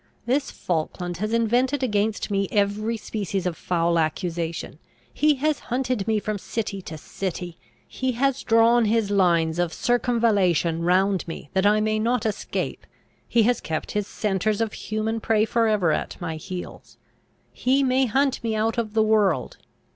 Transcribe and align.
This 0.25 0.49
Falkland 0.49 1.17
has 1.17 1.31
invented 1.31 1.83
against 1.83 2.31
me 2.31 2.47
every 2.51 2.97
species 2.97 3.45
of 3.45 3.55
foul 3.55 3.99
accusation. 3.99 4.79
He 5.13 5.35
has 5.35 5.59
hunted 5.69 6.07
me 6.07 6.17
from 6.17 6.39
city 6.39 6.81
to 6.81 6.97
city. 6.97 7.59
He 7.87 8.13
has 8.13 8.41
drawn 8.41 8.85
his 8.85 9.11
lines 9.11 9.59
of 9.59 9.71
circumvallation 9.71 10.81
round 10.81 11.27
me 11.27 11.51
that 11.53 11.67
I 11.67 11.81
may 11.81 11.99
not 11.99 12.25
escape. 12.25 12.87
He 13.27 13.43
has 13.43 13.61
kept 13.61 13.91
his 13.91 14.07
scenters 14.07 14.59
of 14.59 14.73
human 14.73 15.19
prey 15.19 15.45
for 15.45 15.67
ever 15.67 15.91
at 15.91 16.19
my 16.19 16.35
heels. 16.37 16.97
He 17.53 17.83
may 17.83 18.07
hunt 18.07 18.43
me 18.43 18.55
out 18.55 18.79
of 18.79 18.95
the 18.95 19.03
world. 19.03 19.57